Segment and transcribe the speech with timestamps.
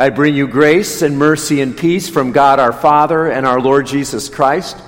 [0.00, 3.86] I bring you grace and mercy and peace from God our Father and our Lord
[3.86, 4.78] Jesus Christ,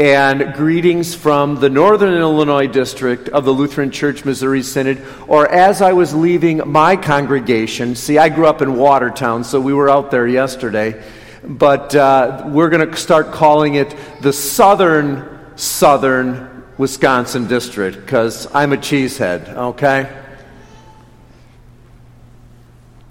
[0.00, 5.80] and greetings from the Northern Illinois District of the Lutheran Church Missouri Synod, or as
[5.80, 7.94] I was leaving my congregation.
[7.94, 11.04] See, I grew up in Watertown, so we were out there yesterday,
[11.44, 18.72] but uh, we're going to start calling it the Southern Southern Wisconsin District because I'm
[18.72, 20.17] a cheesehead, okay?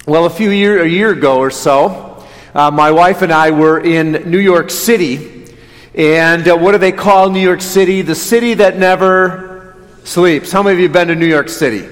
[0.07, 2.23] Well, a few year, a year ago or so,
[2.55, 5.53] uh, my wife and I were in New York City.
[5.93, 8.03] And uh, what do they call New York City?
[8.03, 9.75] The city that never
[10.05, 10.49] sleeps.
[10.49, 11.89] How many of you have been to New York City?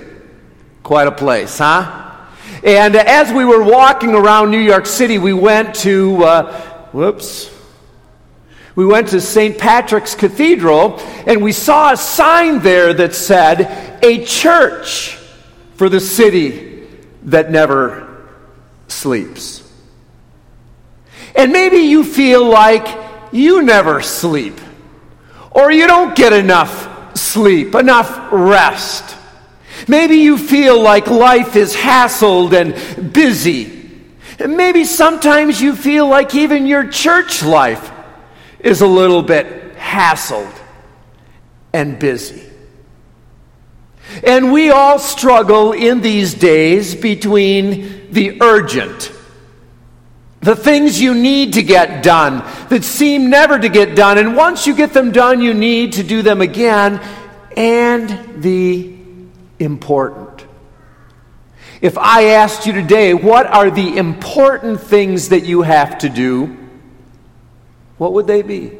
[0.81, 2.25] Quite a place, huh?
[2.63, 6.61] And uh, as we were walking around New York City, we went to, uh,
[6.93, 7.53] whoops,
[8.75, 9.57] we went to St.
[9.57, 15.17] Patrick's Cathedral, and we saw a sign there that said, A church
[15.75, 16.87] for the city
[17.23, 18.04] that never
[18.87, 19.61] sleeps.
[21.35, 22.87] And maybe you feel like
[23.31, 24.59] you never sleep,
[25.51, 29.17] or you don't get enough sleep, enough rest.
[29.87, 33.71] Maybe you feel like life is hassled and busy.
[34.39, 37.91] And maybe sometimes you feel like even your church life
[38.59, 40.53] is a little bit hassled
[41.73, 42.44] and busy.
[44.23, 49.11] And we all struggle in these days between the urgent,
[50.41, 54.67] the things you need to get done that seem never to get done, and once
[54.67, 57.01] you get them done, you need to do them again,
[57.57, 58.95] and the
[59.59, 60.45] important.
[61.81, 66.57] If I asked you today, what are the important things that you have to do?
[67.97, 68.71] What would they be?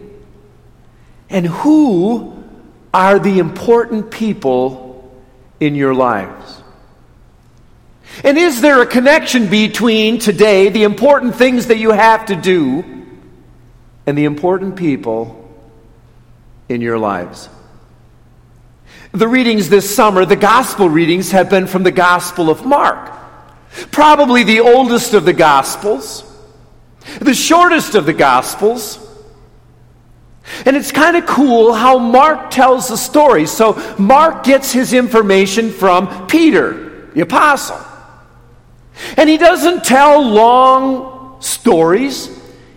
[1.30, 2.44] And who
[2.94, 4.85] are the important people
[5.60, 6.62] in your lives?
[8.24, 12.84] And is there a connection between today, the important things that you have to do,
[14.06, 15.42] and the important people
[16.70, 17.50] in your lives?
[19.12, 23.12] The readings this summer, the gospel readings, have been from the Gospel of Mark.
[23.92, 26.24] Probably the oldest of the Gospels,
[27.20, 29.05] the shortest of the Gospels,
[30.66, 33.46] and it's kind of cool how Mark tells the story.
[33.46, 37.80] So, Mark gets his information from Peter, the apostle.
[39.18, 42.30] And he doesn't tell long stories,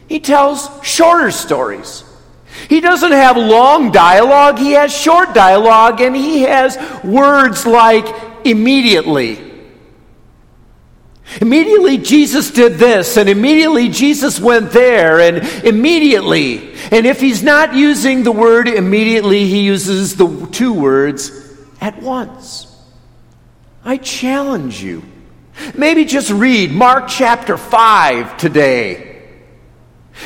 [0.09, 2.05] he tells shorter stories.
[2.69, 8.07] He doesn't have long dialogue, he has short dialogue, and he has words like
[8.45, 9.48] immediately
[11.41, 16.75] Immediately Jesus did this, and immediately Jesus went there, and immediately.
[16.91, 21.31] And if he's not using the word immediately, he uses the two words
[21.81, 22.67] at once.
[23.85, 25.03] I challenge you.
[25.75, 29.23] Maybe just read Mark chapter 5 today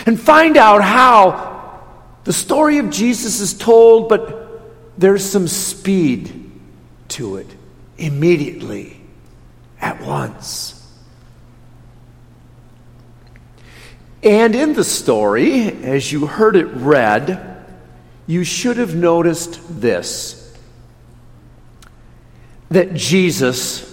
[0.07, 1.83] and find out how
[2.25, 4.63] the story of Jesus is told, but
[4.97, 6.51] there's some speed
[7.09, 7.49] to it
[7.99, 9.01] immediately,
[9.81, 10.82] at once.
[14.23, 17.67] And in the story, as you heard it read,
[18.27, 20.39] you should have noticed this
[22.71, 23.89] that Jesus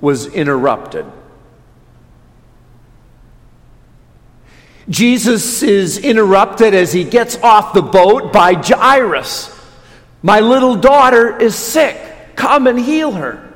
[0.00, 1.04] was interrupted.
[4.88, 9.50] Jesus is interrupted as he gets off the boat by Jairus.
[10.22, 11.98] My little daughter is sick.
[12.36, 13.52] Come and heal her.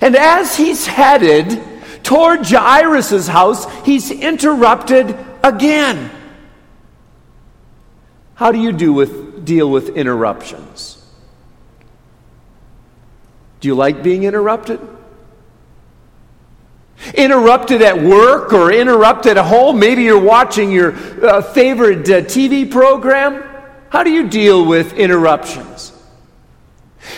[0.00, 1.62] And as he's headed
[2.08, 5.14] toward Jairus' house, he's interrupted
[5.44, 6.10] again.
[8.34, 11.04] How do you do with, deal with interruptions?
[13.60, 14.80] Do you like being interrupted?
[17.12, 19.78] Interrupted at work or interrupted at home?
[19.78, 23.44] Maybe you're watching your uh, favorite uh, TV program.
[23.90, 25.97] How do you deal with interruptions?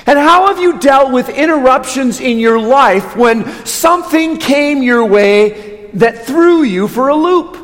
[0.06, 5.90] And how have you dealt with interruptions in your life when something came your way
[5.94, 7.56] that threw you for a loop?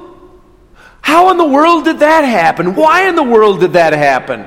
[1.01, 2.75] How in the world did that happen?
[2.75, 4.47] Why in the world did that happen?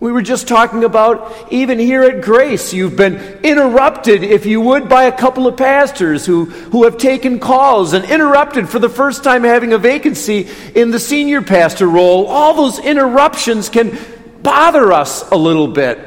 [0.00, 4.88] We were just talking about even here at Grace, you've been interrupted, if you would,
[4.88, 9.24] by a couple of pastors who, who have taken calls and interrupted for the first
[9.24, 12.26] time having a vacancy in the senior pastor role.
[12.28, 13.98] All those interruptions can
[14.40, 15.98] bother us a little bit.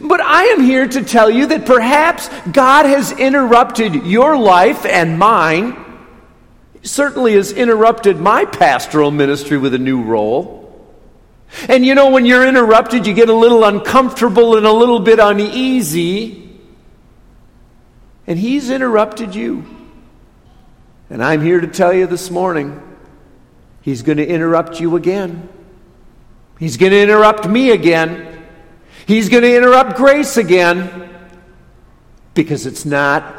[0.00, 5.18] But I am here to tell you that perhaps God has interrupted your life and
[5.18, 5.76] mine.
[6.82, 10.62] Certainly has interrupted my pastoral ministry with a new role.
[11.68, 15.18] And you know, when you're interrupted, you get a little uncomfortable and a little bit
[15.18, 16.58] uneasy.
[18.26, 19.64] And He's interrupted you.
[21.08, 22.82] And I'm here to tell you this morning,
[23.80, 25.48] he's going to interrupt you again.
[26.58, 28.35] He's going to interrupt me again.
[29.06, 31.10] He's going to interrupt grace again
[32.34, 33.36] because it's not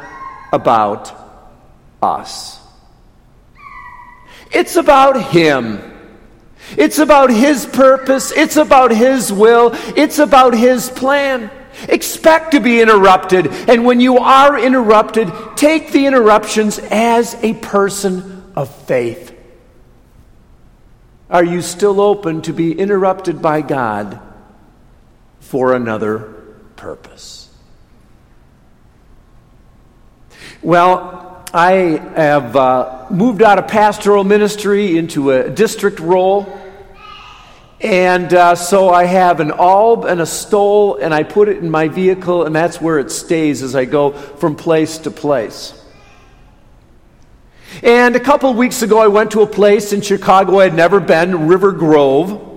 [0.50, 1.14] about
[2.00, 2.58] us.
[4.50, 5.82] It's about Him.
[6.78, 8.32] It's about His purpose.
[8.32, 9.72] It's about His will.
[9.94, 11.50] It's about His plan.
[11.86, 13.48] Expect to be interrupted.
[13.68, 19.34] And when you are interrupted, take the interruptions as a person of faith.
[21.28, 24.18] Are you still open to be interrupted by God
[25.48, 26.34] for another
[26.76, 27.48] purpose?
[30.62, 31.72] Well, I
[32.14, 36.54] have uh, moved out of pastoral ministry into a district role.
[37.80, 41.70] And uh, so I have an alb and a stole, and I put it in
[41.70, 45.82] my vehicle, and that's where it stays as I go from place to place.
[47.82, 50.74] And a couple of weeks ago, I went to a place in Chicago I had
[50.74, 52.47] never been, River Grove.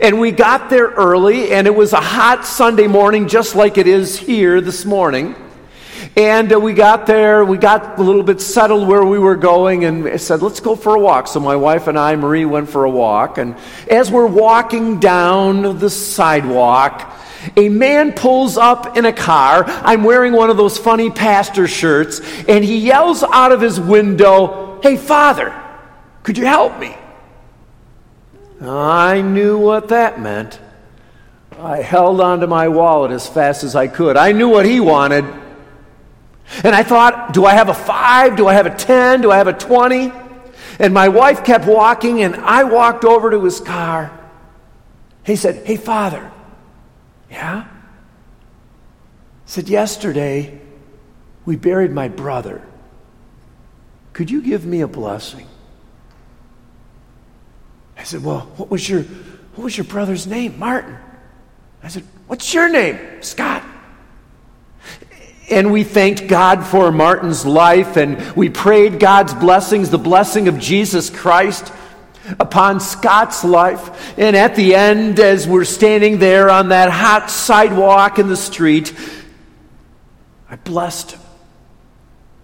[0.00, 3.86] And we got there early, and it was a hot Sunday morning, just like it
[3.86, 5.34] is here this morning.
[6.16, 9.84] And uh, we got there, we got a little bit settled where we were going,
[9.84, 11.28] and I said, let's go for a walk.
[11.28, 13.38] So my wife and I, Marie, went for a walk.
[13.38, 13.56] And
[13.90, 17.14] as we're walking down the sidewalk,
[17.56, 19.64] a man pulls up in a car.
[19.66, 24.80] I'm wearing one of those funny pastor shirts, and he yells out of his window,
[24.82, 25.54] Hey, Father,
[26.22, 26.96] could you help me?
[28.60, 30.60] I knew what that meant.
[31.58, 34.16] I held onto my wallet as fast as I could.
[34.16, 35.24] I knew what he wanted.
[36.62, 38.36] And I thought, do I have a five?
[38.36, 39.22] Do I have a 10?
[39.22, 40.12] Do I have a 20?
[40.78, 44.16] And my wife kept walking, and I walked over to his car.
[45.24, 46.30] He said, Hey, Father.
[47.30, 47.66] Yeah?
[49.46, 50.60] Said, Yesterday,
[51.44, 52.62] we buried my brother.
[54.12, 55.46] Could you give me a blessing?
[57.96, 60.58] I said, Well, what was your, what was your brother's name?
[60.58, 60.96] Martin.
[61.82, 63.22] I said, What's your name?
[63.22, 63.64] Scott.
[65.48, 70.58] And we thanked God for Martin's life and we prayed God's blessings, the blessing of
[70.58, 71.72] Jesus Christ
[72.40, 74.18] upon Scott's life.
[74.18, 78.92] And at the end, as we're standing there on that hot sidewalk in the street,
[80.48, 81.20] I blessed him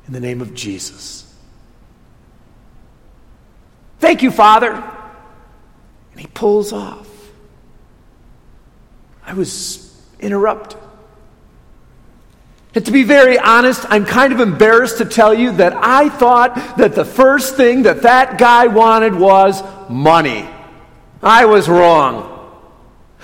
[0.07, 1.29] in the name of Jesus.
[3.99, 4.92] Thank you, Father.
[6.13, 7.09] And he pulls off.
[9.25, 10.79] I was interrupted.
[12.75, 16.55] And to be very honest, I'm kind of embarrassed to tell you that I thought
[16.79, 20.49] that the first thing that that guy wanted was money.
[21.23, 22.31] I was wrong.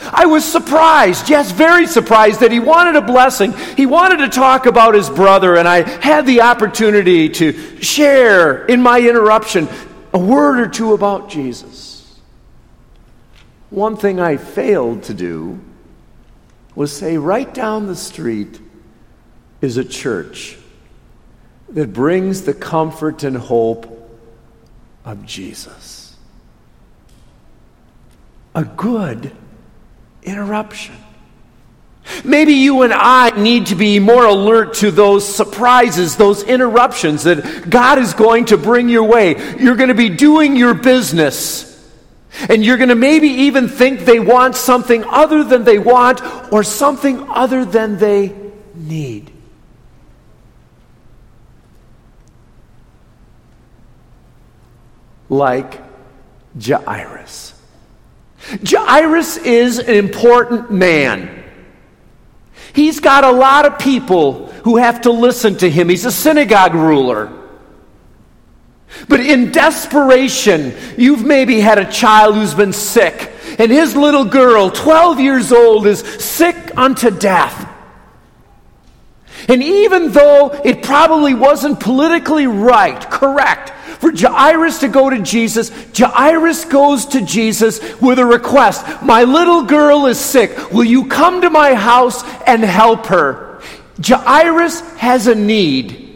[0.00, 3.52] I was surprised, yes, very surprised that he wanted a blessing.
[3.76, 8.80] He wanted to talk about his brother, and I had the opportunity to share in
[8.80, 9.66] my interruption
[10.12, 11.97] a word or two about Jesus.
[13.70, 15.60] One thing I failed to do
[16.74, 18.60] was say right down the street,
[19.60, 20.56] is a church
[21.70, 23.94] that brings the comfort and hope
[25.04, 26.16] of Jesus.
[28.54, 29.32] A good
[30.22, 30.96] interruption.
[32.24, 37.68] Maybe you and I need to be more alert to those surprises, those interruptions that
[37.68, 39.36] God is going to bring your way.
[39.58, 41.67] You're going to be doing your business,
[42.48, 46.62] and you're going to maybe even think they want something other than they want or
[46.62, 48.34] something other than they
[48.74, 49.32] need.
[55.28, 55.80] like
[56.60, 57.54] Jairus.
[58.66, 61.44] Jairus is an important man.
[62.72, 65.88] He's got a lot of people who have to listen to him.
[65.88, 67.32] He's a synagogue ruler.
[69.08, 74.70] But in desperation, you've maybe had a child who's been sick, and his little girl,
[74.70, 77.66] 12 years old, is sick unto death.
[79.48, 85.70] And even though it probably wasn't politically right, correct, for Jairus to go to Jesus,
[85.96, 90.72] Jairus goes to Jesus with a request My little girl is sick.
[90.72, 93.60] Will you come to my house and help her?
[94.04, 96.07] Jairus has a need.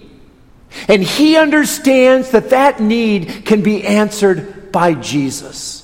[0.89, 5.83] And he understands that that need can be answered by Jesus.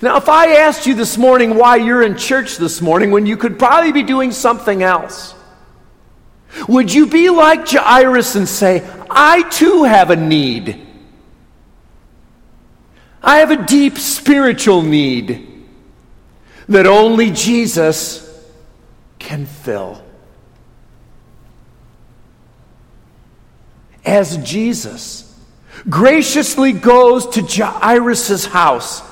[0.00, 3.36] Now, if I asked you this morning why you're in church this morning when you
[3.36, 5.34] could probably be doing something else,
[6.68, 10.86] would you be like Jairus and say, I too have a need?
[13.22, 15.66] I have a deep spiritual need
[16.68, 18.26] that only Jesus
[19.18, 20.02] can fill.
[24.10, 25.32] As Jesus
[25.88, 29.02] graciously goes to Jairus' house,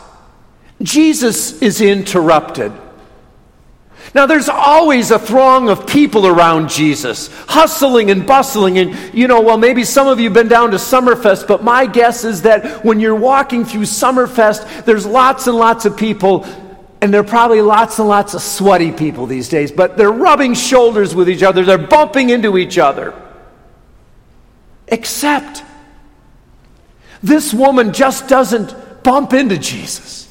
[0.82, 2.72] Jesus is interrupted.
[4.12, 8.78] Now, there's always a throng of people around Jesus, hustling and bustling.
[8.78, 11.86] And, you know, well, maybe some of you have been down to Summerfest, but my
[11.86, 16.44] guess is that when you're walking through Summerfest, there's lots and lots of people,
[17.00, 20.54] and there are probably lots and lots of sweaty people these days, but they're rubbing
[20.54, 23.14] shoulders with each other, they're bumping into each other.
[24.90, 25.62] Except
[27.22, 30.26] this woman just doesn't bump into Jesus.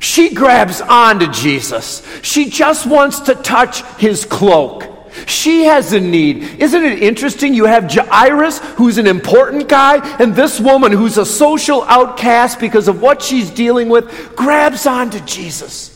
[0.00, 2.02] She grabs onto Jesus.
[2.22, 4.88] She just wants to touch his cloak.
[5.26, 6.42] She has a need.
[6.58, 7.52] Isn't it interesting?
[7.52, 12.88] You have Jairus, who's an important guy, and this woman, who's a social outcast because
[12.88, 15.90] of what she's dealing with, grabs onto Jesus.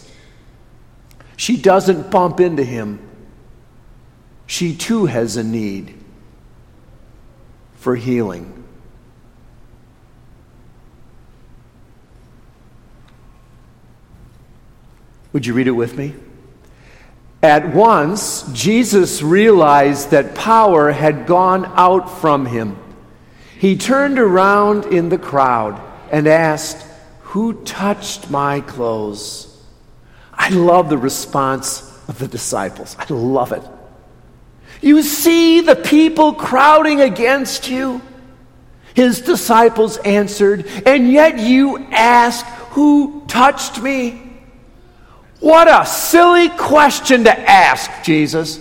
[1.37, 3.01] She doesn't bump into him.
[4.47, 5.96] She too has a need
[7.87, 8.65] for healing.
[15.33, 16.17] Would you read it with me?
[17.45, 22.77] At once, Jesus realized that power had gone out from him.
[23.57, 26.85] He turned around in the crowd and asked,
[27.21, 29.65] Who touched my clothes?
[30.35, 32.97] I love the response of the disciples.
[32.99, 33.63] I love it.
[34.81, 38.01] You see the people crowding against you?
[38.95, 44.23] His disciples answered, And yet you ask, Who touched me?
[45.41, 48.59] What a silly question to ask, Jesus.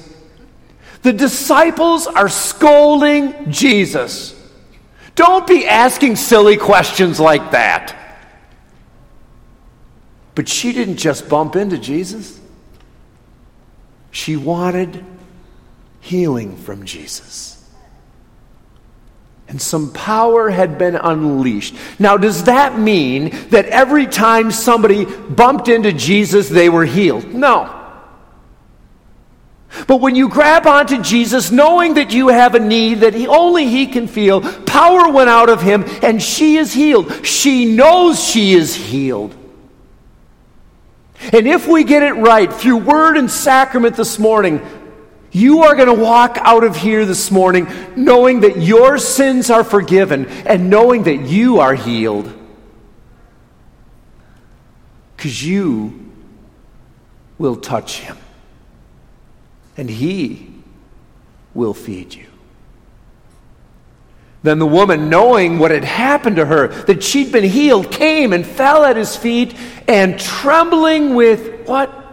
[1.03, 4.33] The disciples are scolding Jesus.
[5.15, 7.95] Don't be asking silly questions like that.
[10.33, 12.39] But she didn't just bump into Jesus,
[14.11, 15.05] she wanted
[16.05, 17.55] healing from Jesus
[19.47, 21.75] and some power had been unleashed.
[21.99, 27.31] Now, does that mean that every time somebody bumped into Jesus, they were healed?
[27.33, 27.83] No.
[29.87, 33.67] But when you grab onto Jesus, knowing that you have a need that he, only
[33.67, 37.25] He can feel, power went out of him and she is healed.
[37.25, 39.35] She knows she is healed.
[41.33, 44.61] And if we get it right through word and sacrament this morning,
[45.35, 49.65] you are going to walk out of here this morning knowing that your sins are
[49.65, 52.31] forgiven and knowing that you are healed.
[55.17, 56.09] Because you
[57.37, 58.15] will touch him,
[59.75, 60.53] and he
[61.53, 62.27] will feed you.
[64.41, 68.45] Then the woman, knowing what had happened to her, that she'd been healed, came and
[68.45, 69.53] fell at his feet,
[69.85, 72.03] and trembling with what?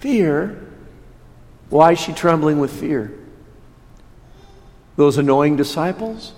[0.00, 0.67] Fear
[1.70, 3.12] why is she trembling with fear?
[4.96, 6.32] Those annoying disciples?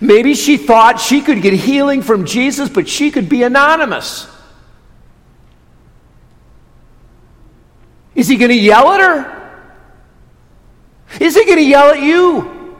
[0.00, 4.28] Maybe she thought she could get healing from Jesus, but she could be anonymous.
[8.14, 9.36] Is he going to yell at her?
[11.20, 12.76] Is he going to yell at you?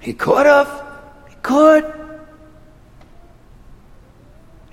[0.00, 0.84] He could have.
[1.28, 1.84] He could.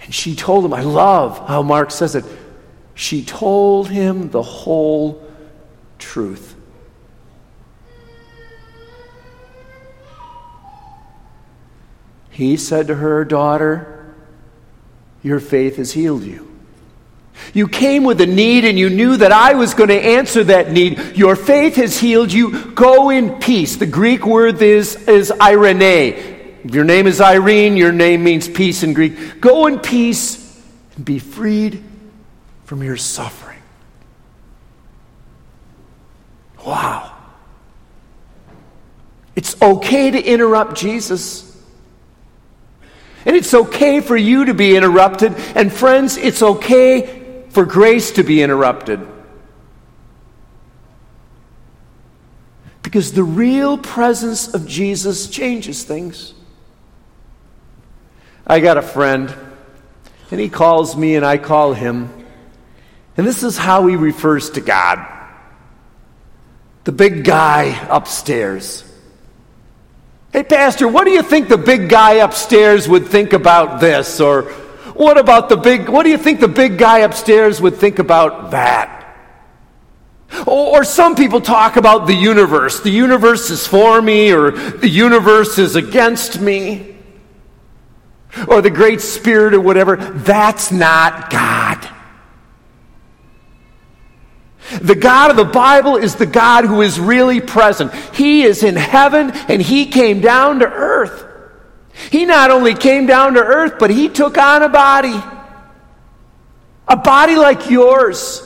[0.02, 2.26] And she told him, I love how Mark says it.
[2.96, 5.22] She told him the whole
[5.98, 6.56] truth.
[12.30, 14.16] He said to her, Daughter,
[15.22, 16.50] your faith has healed you.
[17.54, 20.72] You came with a need and you knew that I was going to answer that
[20.72, 21.18] need.
[21.18, 22.72] Your faith has healed you.
[22.72, 23.76] Go in peace.
[23.76, 26.62] The Greek word is, is irene.
[26.72, 27.76] Your name is Irene.
[27.76, 29.42] Your name means peace in Greek.
[29.42, 30.40] Go in peace
[30.96, 31.84] and be freed
[32.66, 33.60] from your suffering.
[36.66, 37.16] Wow.
[39.36, 41.50] It's okay to interrupt Jesus.
[43.26, 45.34] And it's okay for you to be interrupted.
[45.56, 49.00] And friends, it's okay for grace to be interrupted.
[52.82, 56.34] Because the real presence of Jesus changes things.
[58.46, 59.34] I got a friend,
[60.30, 62.23] and he calls me, and I call him.
[63.18, 65.10] And this is how he refers to God
[66.84, 68.84] the big guy upstairs.
[70.34, 74.20] Hey, Pastor, what do you think the big guy upstairs would think about this?
[74.20, 74.44] Or
[74.94, 78.52] what about the big, what do you think the big guy upstairs would think about
[78.52, 79.00] that?
[80.48, 82.80] Or, some people talk about the universe.
[82.80, 86.98] The universe is for me, or the universe is against me,
[88.48, 89.96] or the Great Spirit, or whatever.
[89.96, 91.73] That's not God.
[94.82, 97.94] The God of the Bible is the God who is really present.
[98.14, 101.26] He is in heaven and he came down to earth.
[102.12, 105.22] He not only came down to earth, but he took on a body.
[106.88, 108.43] A body like yours.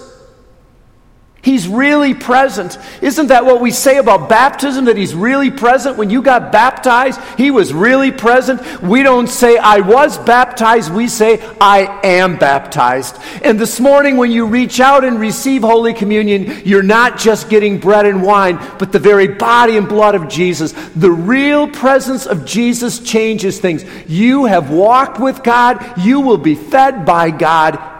[1.48, 2.77] He's really present.
[3.01, 4.84] Isn't that what we say about baptism?
[4.84, 5.96] That He's really present?
[5.96, 8.82] When you got baptized, He was really present.
[8.82, 10.92] We don't say, I was baptized.
[10.92, 13.16] We say, I am baptized.
[13.42, 17.80] And this morning, when you reach out and receive Holy Communion, you're not just getting
[17.80, 20.74] bread and wine, but the very body and blood of Jesus.
[20.98, 23.86] The real presence of Jesus changes things.
[24.06, 27.97] You have walked with God, you will be fed by God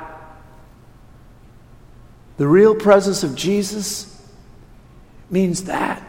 [2.38, 4.14] the real presence of Jesus
[5.30, 6.04] means that.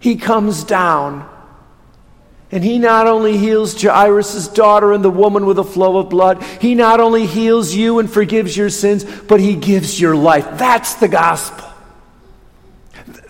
[0.00, 1.28] He comes down
[2.50, 6.42] and he not only heals Jairus' daughter and the woman with a flow of blood,
[6.60, 10.46] he not only heals you and forgives your sins, but he gives your life.
[10.58, 11.66] That's the gospel.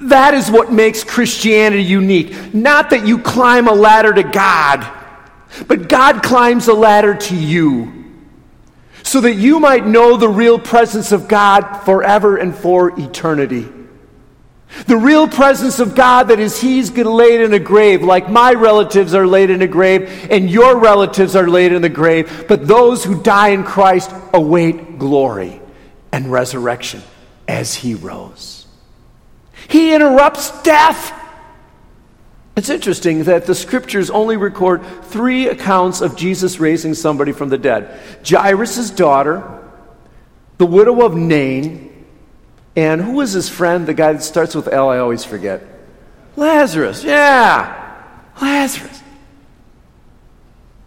[0.02, 2.54] That is what makes Christianity unique.
[2.54, 4.86] Not that you climb a ladder to God,
[5.66, 7.97] but God climbs a ladder to you
[9.08, 13.66] so that you might know the real presence of God forever and for eternity.
[14.86, 19.14] The real presence of God that is He's laid in a grave, like my relatives
[19.14, 22.44] are laid in a grave, and your relatives are laid in the grave.
[22.48, 25.62] But those who die in Christ await glory
[26.12, 27.02] and resurrection
[27.48, 28.66] as He rose.
[29.68, 31.14] He interrupts death.
[32.58, 37.56] It's interesting that the scriptures only record three accounts of Jesus raising somebody from the
[37.56, 39.62] dead Jairus' daughter,
[40.56, 42.04] the widow of Nain,
[42.74, 45.62] and who was his friend, the guy that starts with L, I always forget?
[46.34, 48.02] Lazarus, yeah,
[48.42, 49.04] Lazarus.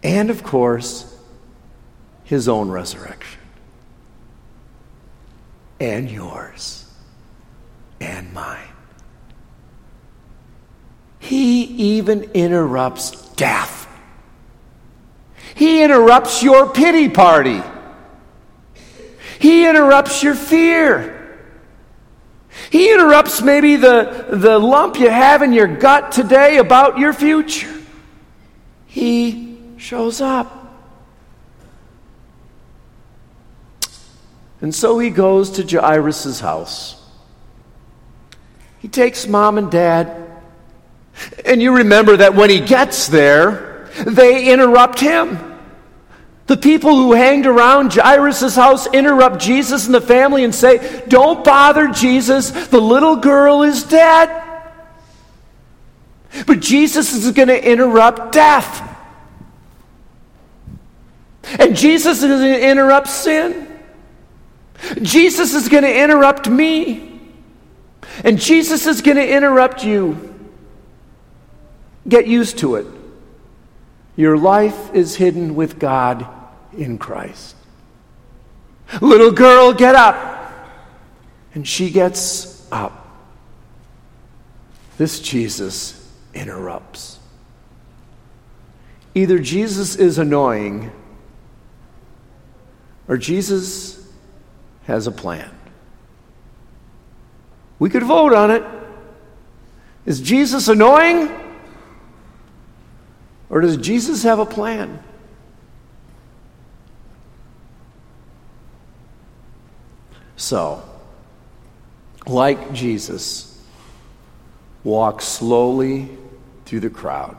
[0.02, 1.10] And of course,
[2.24, 3.40] his own resurrection.
[5.80, 6.84] And yours.
[7.98, 8.71] And mine.
[11.22, 11.62] He
[11.96, 13.88] even interrupts death.
[15.54, 17.62] He interrupts your pity party.
[19.38, 21.38] He interrupts your fear.
[22.70, 27.72] He interrupts maybe the, the lump you have in your gut today about your future.
[28.86, 30.74] He shows up.
[34.60, 37.00] And so he goes to Jairus' house.
[38.80, 40.31] He takes mom and dad
[41.44, 45.38] and you remember that when he gets there, they interrupt him.
[46.46, 51.44] The people who hanged around Jairus' house interrupt Jesus and the family and say, Don't
[51.44, 54.42] bother Jesus, the little girl is dead.
[56.46, 58.88] But Jesus is going to interrupt death.
[61.58, 63.68] And Jesus is going to interrupt sin.
[65.00, 67.20] Jesus is going to interrupt me.
[68.24, 70.31] And Jesus is going to interrupt you.
[72.08, 72.86] Get used to it.
[74.16, 76.26] Your life is hidden with God
[76.76, 77.56] in Christ.
[79.00, 80.28] Little girl, get up.
[81.54, 82.98] And she gets up.
[84.98, 87.18] This Jesus interrupts.
[89.14, 90.90] Either Jesus is annoying
[93.08, 94.10] or Jesus
[94.84, 95.50] has a plan.
[97.78, 98.62] We could vote on it.
[100.06, 101.28] Is Jesus annoying
[103.52, 104.98] or does Jesus have a plan?
[110.36, 110.82] So,
[112.26, 113.62] like Jesus,
[114.82, 116.08] walk slowly
[116.64, 117.36] through the crowd.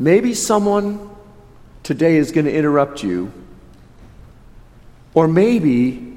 [0.00, 1.08] Maybe someone
[1.84, 3.32] today is going to interrupt you,
[5.14, 6.12] or maybe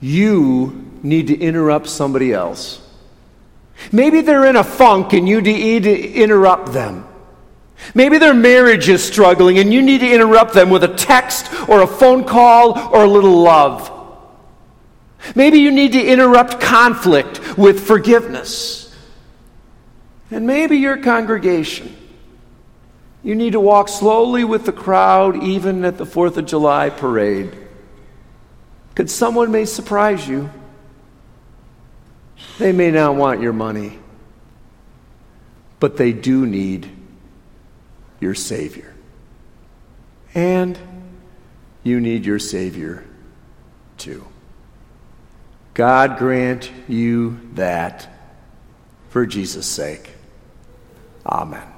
[0.00, 2.81] you need to interrupt somebody else.
[3.90, 7.06] Maybe they're in a funk and you need to interrupt them.
[7.94, 11.82] Maybe their marriage is struggling and you need to interrupt them with a text or
[11.82, 13.90] a phone call or a little love.
[15.34, 18.94] Maybe you need to interrupt conflict with forgiveness.
[20.30, 21.96] And maybe your congregation.
[23.22, 27.56] You need to walk slowly with the crowd, even at the 4th of July parade.
[28.94, 30.50] Because someone may surprise you.
[32.58, 33.98] They may not want your money,
[35.80, 36.88] but they do need
[38.20, 38.94] your Savior.
[40.34, 40.78] And
[41.82, 43.04] you need your Savior
[43.98, 44.26] too.
[45.74, 48.08] God grant you that
[49.08, 50.10] for Jesus' sake.
[51.26, 51.71] Amen.